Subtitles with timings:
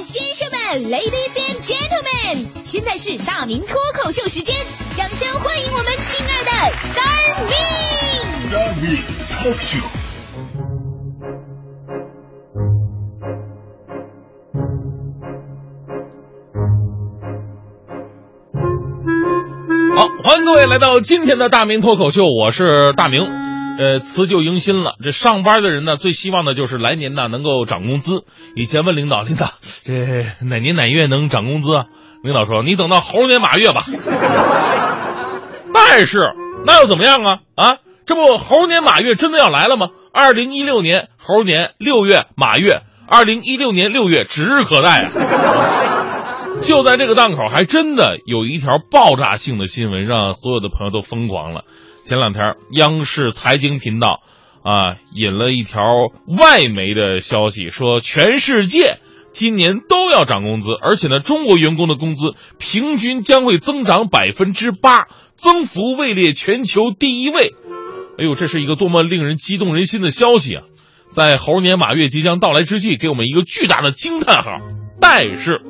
[0.00, 0.58] 先生们
[0.90, 4.54] ，Ladies and Gentlemen，现在是大明脱口秀时间，
[4.96, 6.50] 掌声欢迎我们亲爱的
[6.88, 7.52] Star Me。
[8.24, 8.98] Star Me
[9.30, 9.82] Talk Show。
[19.94, 23.51] 好，欢迎各位来到今天的大明脱口秀，我是大明。
[23.78, 28.24] 呃，辞旧迎新了，这上班的人呢，最希望的就是来年呢能够涨工资。
[28.54, 29.52] 以前问领导，领导
[29.82, 31.86] 这哪年哪月能涨工资啊？
[32.22, 33.82] 领导说你等到猴年马月吧。
[35.74, 36.20] 但是
[36.64, 37.38] 那又怎么样啊？
[37.56, 39.88] 啊，这不猴年马月真的要来了吗？
[40.12, 45.08] 二零一六年猴年六月马月，二零一六年六月指日可待啊！
[46.60, 51.64] 就在这个档口，还真的有一条爆炸性的新闻，让所有的朋友都疯狂了。
[52.04, 54.22] 前两天，央视财经频道
[54.64, 55.82] 啊引了一条
[56.26, 58.98] 外媒的消息，说全世界
[59.32, 67.54] 今年都要涨工资，而且呢，中国员工的工资平均将会增长百分之八，增幅位列全球第一位。
[68.18, 70.64] 哎呦，这是一个多么令人激动人心的消息啊！
[71.06, 74.58] 在猴年马月即将到来之际，给我们一个巨大的惊叹号。
[75.00, 75.62] 但是，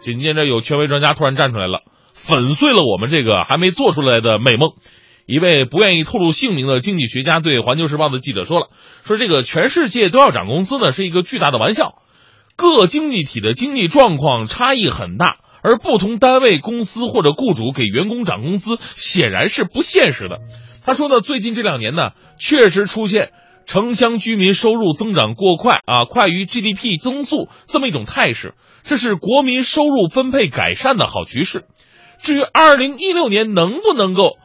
[0.00, 1.80] 紧接着有权威专家突然站出来了，
[2.12, 4.72] 粉碎了我们这个还没做出来的美梦。
[5.26, 8.68] 一位不愿意透露姓名的经济学家对《环球时报》的记者说了
[9.06, 11.94] ：“说这个全世界都要涨工资呢，是一个巨大的玩笑。
[12.56, 20.40] 各经济体的经济状况差异很大，而不同单位、公司或者雇主给员工涨工资显然是不现实的。”
[20.84, 23.32] 他说呢，最近这两年呢，确实出现
[23.64, 31.64] 城乡居民收入增长过快啊，快于 GDP 增速这么一种态势，这是国民收入分配改善的好趋势。
[32.18, 34.36] 至于二零一六年能不能够，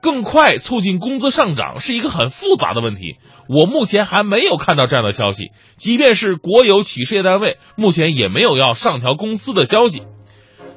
[0.00, 3.16] 更快促进工资上涨是一个很复杂的问题，
[3.48, 5.50] 我目前还没有看到这样的消息。
[5.76, 10.02] 即便是国有企事业单位，目前也没有要上调工资的消息。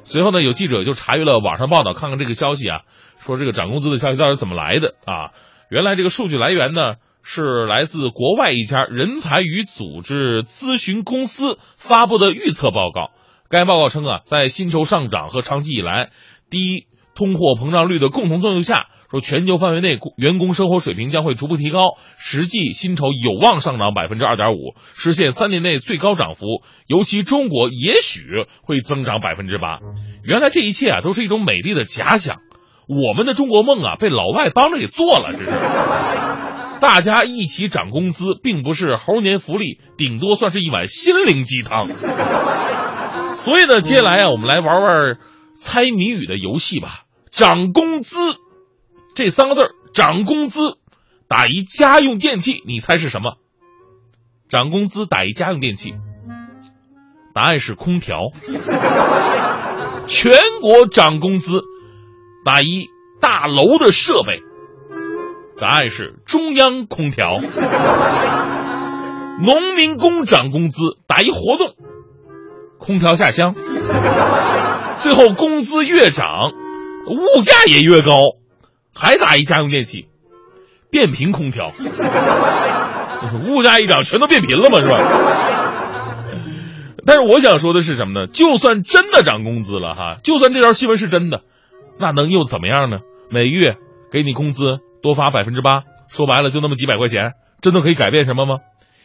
[0.02, 2.80] 随后呢，有记者就查阅了网上报道，看看这个消息啊，
[3.18, 5.30] 说这个涨工资的消息到底怎么来的啊？
[5.70, 13.12] 原来这个数据来源呢是来自国外一家人才与组织咨询公司发布的预测报告。
[13.48, 16.10] 该报告称啊，在薪酬上涨和长期以来
[16.50, 21.80] 低通货膨胀率的共同作用下，说全球范围内员工生活水平将会逐步提高，
[22.18, 26.62] 实际薪酬有望上涨百分之二点五，实现三年内最高涨幅。
[26.86, 28.24] 尤其中国也许
[28.62, 29.78] 会增长百分之八。
[30.24, 32.38] 原来这一切啊都是一种美丽的假想，
[32.88, 35.50] 我们的中国梦啊被老外帮着给做了，这是。
[36.80, 41.86] 大家一起涨工资，并不是猴年福利，顶多算是一碗心灵鸡汤。
[43.34, 45.16] 所以呢，接下来啊，我们来玩玩
[45.54, 47.03] 猜谜语的游戏吧。
[47.36, 48.16] 涨工资
[49.16, 50.60] 这三个字儿，涨工资
[51.26, 53.38] 打一家用电器，你猜是什么？
[54.48, 55.94] 涨工资打一家用电器，
[57.34, 58.30] 答案是空调。
[60.06, 61.64] 全国涨工资
[62.44, 62.86] 打一
[63.20, 64.40] 大楼的设备，
[65.60, 67.40] 答案是中央空调。
[69.42, 70.78] 农民工涨工资
[71.08, 71.74] 打一活动，
[72.78, 73.56] 空调下乡。
[75.00, 76.52] 最后工资越涨。
[77.06, 78.36] 物价也越高，
[78.94, 80.08] 还打一家用电器，
[80.90, 81.70] 变频空调。
[83.48, 84.98] 物价一涨，全都变频了嘛，是吧？
[87.06, 88.26] 但是我想说的是什么呢？
[88.26, 91.42] 就算真的涨工资了哈，就算这条新闻是真的，
[91.98, 92.98] 那能又怎么样呢？
[93.30, 93.76] 每月
[94.10, 98.56] 给你工资多发百分之八，说白了就那么几百块钱，真的可以改变什么吗？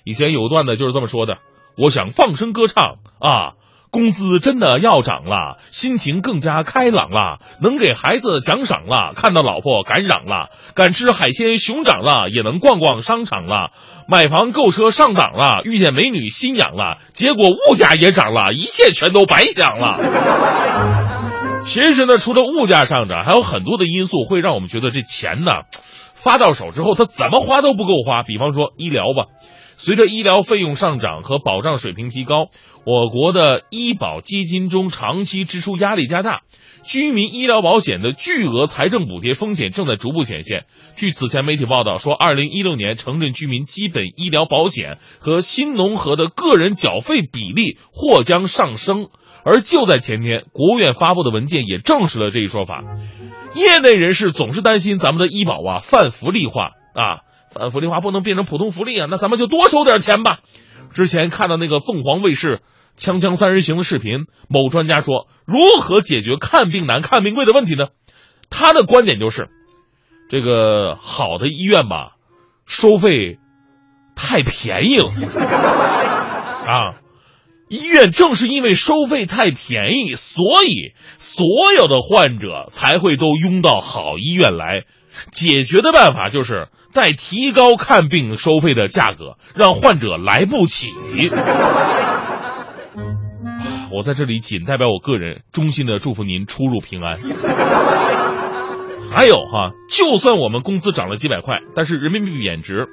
[0.05, 1.39] 以前有段子就是这么说的：
[1.77, 3.53] 我想放声歌唱啊。
[3.91, 13.71] 工资真的要涨了，心情更加开朗了，能给孩子奖赏了，看到老婆敢嚷了，敢吃海鲜熊掌了，也能逛逛商场了，
[14.07, 19.97] 买房购车上档了，遇见美女心痒了，结果物价也涨了，一切全都白想了。
[21.61, 25.63] 其实呢，除了物价上涨，还有很多的因素会让我们觉得这钱呢，
[26.13, 28.23] 发到手之后，他怎么花都不够花。
[28.23, 29.25] 比方说医疗吧。
[29.81, 32.49] 随着医疗费用上涨和保障水平提高，
[32.83, 36.41] 我国的医保基金中长期支出压力加大，
[36.83, 40.65] 居民医疗保险的巨额财政补贴风险正在逐步显现。
[40.97, 49.07] 据此前媒体报道说，二零一六年城镇居民基本医疗保险和新农合的个人缴费比例或将上升。
[49.45, 52.83] 而就在前天，国务院发布的文件也证实了这一说法。
[53.55, 57.28] 业内人士总是担心咱们的医保啊泛福利化啊。
[57.51, 60.39] 反福利化不能变成普通福利啊，那咱们就多收点钱吧。
[60.93, 62.61] 之前看到那个凤凰卫视
[62.99, 67.87] 《锵锵三人行》的视频，某专家说如何解决看病难、看病贵的问题呢？
[68.49, 69.49] 他的观点就是，
[70.29, 72.15] 这个好的医院吧，
[72.65, 73.37] 收费
[74.15, 75.09] 太便宜了
[76.65, 76.99] 啊。
[77.69, 84.85] 医院正是因为收费太便宜，所以所有的患者才会都拥到好医院来。
[85.31, 90.89] 解决的办法就是再提高看病收费的价格，让患者来不起。
[93.91, 97.17] 我在这里仅代表我个人，衷心的祝福您出入平安。
[99.11, 102.87] 还有哈，就算我们工资涨了几百块，但是人民币贬值，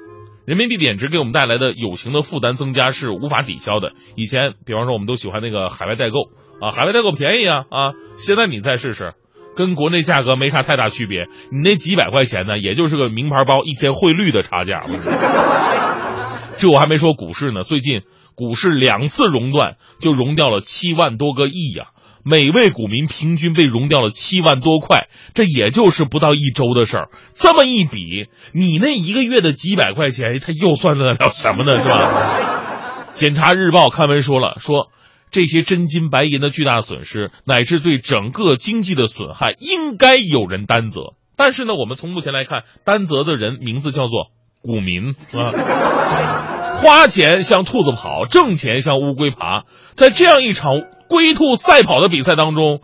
[0.45, 3.91] 人民币贬值给我们带来的有形的负担增加是无法抵消的。
[4.15, 9.13] 以前，比方说我们都喜欢那个海外代购啊，海外代购便宜啊啊，现在你再试试，
[9.57, 14.83] 跟国内价格没啥太大区别，你那几百块钱呢，也就是个名牌包一天汇率的差价。
[16.57, 18.01] 这我还没说股市呢，最近
[18.35, 21.87] 股市两次熔断就熔掉了七万多个亿呀。
[22.23, 27.09] 每位股民平均被融掉了七万多块，这也就是不到一周的事儿。
[27.35, 31.77] 这么一比，你那一个月的几百块钱，它又算得了什么呢？
[31.77, 33.05] 是吧？
[33.15, 34.89] 检察日报刊文说了，说
[35.31, 41.13] 这些真金白银的巨大损失，乃至对整个经济的损害，应该有人担责。
[41.35, 44.31] 但是呢，我们从目前来看，担责的人名字叫做
[44.61, 49.65] 股民啊， 花钱像兔子跑，挣钱像乌龟爬，
[49.95, 50.81] 在这样一场。
[51.09, 52.81] 龟兔赛跑的比赛当中，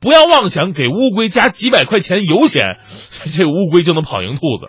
[0.00, 2.78] 不要妄想给乌龟加几百块钱油钱，
[3.30, 4.64] 这乌龟就能跑赢兔子。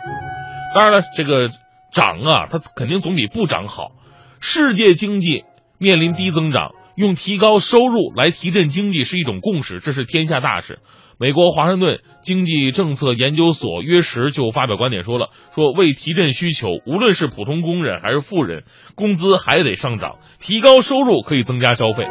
[0.76, 1.48] 当然了，这个
[1.94, 3.94] 涨啊，它肯定总比不涨好。
[4.42, 5.46] 世界经济
[5.78, 10.80] 面临低增长，用提高收入来提振经济是一种共识，这是天下大事。
[11.20, 18.64] 美国华盛顿经济政策研究所约什就发表观点说了，说为提振需求，无论是普通工人还是富人，
[18.96, 22.04] 工资还得上涨，提高收入可以增加消费。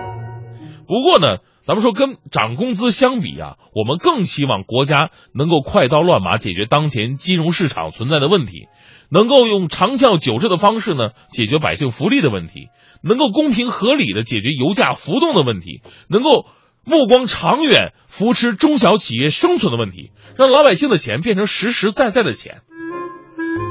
[0.87, 8.69] 不过呢，咱们说跟涨工资相比啊，我们更希望国家能够快刀乱麻解决当前金融市场存在的问题，
[9.11, 12.69] 能够用长效久治的方式呢解决百姓福利的问题，
[13.03, 16.47] 能够公平合理的解决油价浮动的问题，能够
[16.85, 22.63] 目光长远扶持中小企业生存的问题，让老百姓的钱变成实实在在的钱。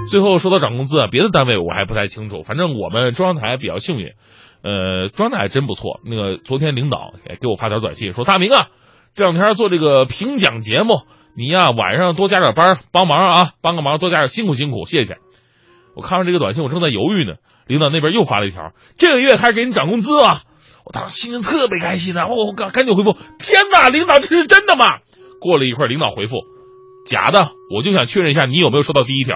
[0.10, 4.12] 最后说到涨工资啊，别的单位我还不太清楚，反正我们中央台比较幸运。
[4.62, 6.00] 呃，状态还真不错。
[6.06, 8.68] 那个昨天领导给给我发条短信说：“大明啊，
[9.14, 11.02] 这两天做这个评奖节目，
[11.38, 15.18] 你呀晚上多加点班帮忙啊，帮个忙多加点辛苦辛苦，谢谢。”
[15.96, 17.36] 我看完这个短信，我正在犹豫呢，
[17.68, 20.42] 领导那边又发了一条：“这个月开始给你涨工资了！”
[20.86, 24.98] 我当时心情特别开心啊，我我赶赶紧回复：“天哪，领导这是真的吗？”
[25.42, 26.38] 过了一会儿，领导回复
[27.08, 29.34] ：“假的，我就想确认一下你有没有收到第一条。”